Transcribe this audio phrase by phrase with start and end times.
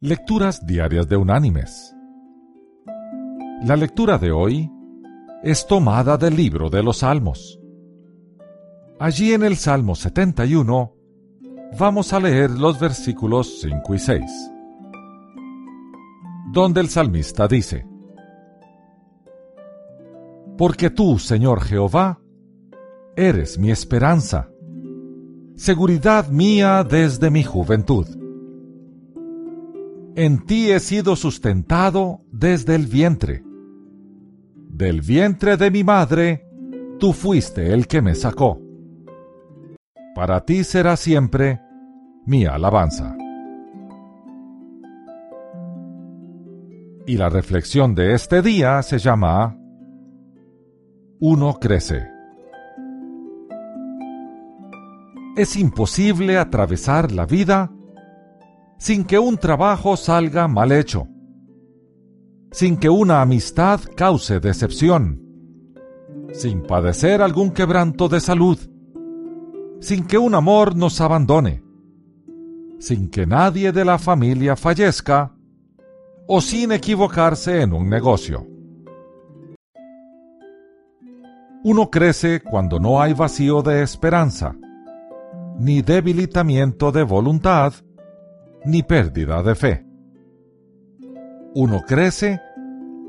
[0.00, 1.92] Lecturas Diarias de Unánimes.
[3.64, 4.70] La lectura de hoy
[5.42, 7.58] es tomada del libro de los Salmos.
[9.00, 10.94] Allí en el Salmo 71
[11.76, 14.22] vamos a leer los versículos 5 y 6,
[16.52, 17.84] donde el salmista dice,
[20.56, 22.20] Porque tú, Señor Jehová,
[23.16, 24.48] eres mi esperanza,
[25.56, 28.17] seguridad mía desde mi juventud
[30.18, 33.44] en ti he sido sustentado desde el vientre.
[34.68, 36.44] Del vientre de mi madre,
[36.98, 38.60] tú fuiste el que me sacó.
[40.16, 41.60] Para ti será siempre
[42.26, 43.16] mi alabanza.
[47.06, 49.56] Y la reflexión de este día se llama
[51.20, 52.08] Uno crece.
[55.36, 57.70] Es imposible atravesar la vida
[58.78, 61.08] sin que un trabajo salga mal hecho,
[62.52, 65.20] sin que una amistad cause decepción,
[66.32, 68.58] sin padecer algún quebranto de salud,
[69.80, 71.62] sin que un amor nos abandone,
[72.78, 75.34] sin que nadie de la familia fallezca
[76.28, 78.46] o sin equivocarse en un negocio.
[81.64, 84.54] Uno crece cuando no hay vacío de esperanza,
[85.58, 87.72] ni debilitamiento de voluntad,
[88.64, 89.84] ni pérdida de fe.
[91.54, 92.40] Uno crece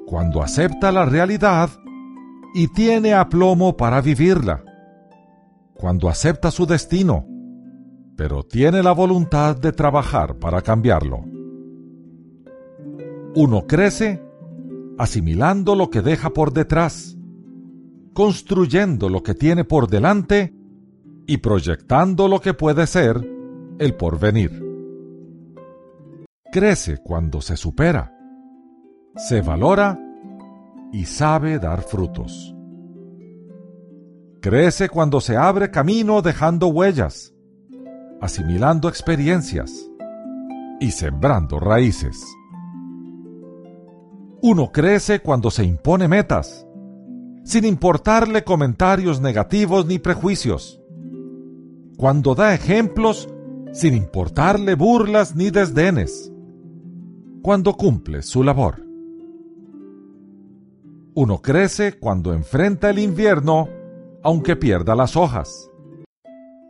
[0.05, 1.69] cuando acepta la realidad
[2.53, 4.63] y tiene aplomo para vivirla,
[5.75, 7.25] cuando acepta su destino,
[8.15, 11.23] pero tiene la voluntad de trabajar para cambiarlo.
[13.35, 14.21] Uno crece
[14.97, 17.15] asimilando lo que deja por detrás,
[18.13, 20.53] construyendo lo que tiene por delante
[21.27, 23.23] y proyectando lo que puede ser
[23.77, 24.68] el porvenir
[26.51, 28.11] crece cuando se supera,
[29.15, 29.99] se valora
[30.91, 32.55] y sabe dar frutos.
[34.41, 37.33] Crece cuando se abre camino dejando huellas,
[38.21, 39.89] asimilando experiencias
[40.79, 42.25] y sembrando raíces.
[44.41, 46.65] Uno crece cuando se impone metas,
[47.43, 50.81] sin importarle comentarios negativos ni prejuicios.
[51.97, 53.29] Cuando da ejemplos
[53.71, 56.31] sin importarle burlas ni desdenes
[57.41, 58.85] cuando cumple su labor.
[61.15, 63.67] Uno crece cuando enfrenta el invierno
[64.23, 65.69] aunque pierda las hojas.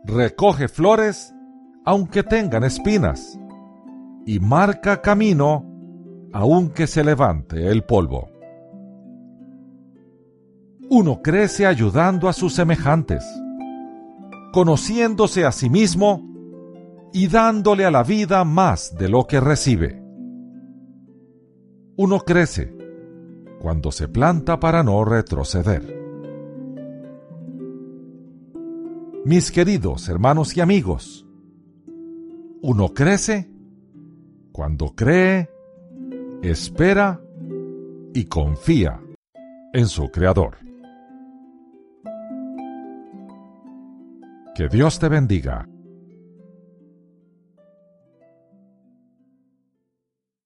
[0.04, 1.34] Recoge flores
[1.84, 3.38] aunque tengan espinas.
[4.26, 5.66] Y marca camino
[6.32, 8.28] aunque se levante el polvo.
[10.88, 13.24] Uno crece ayudando a sus semejantes,
[14.52, 16.24] conociéndose a sí mismo
[17.12, 19.99] y dándole a la vida más de lo que recibe.
[22.02, 22.74] Uno crece
[23.60, 26.00] cuando se planta para no retroceder.
[29.26, 31.26] Mis queridos hermanos y amigos,
[32.62, 33.50] uno crece
[34.50, 35.50] cuando cree,
[36.40, 37.20] espera
[38.14, 38.98] y confía
[39.74, 40.56] en su Creador.
[44.54, 45.68] Que Dios te bendiga.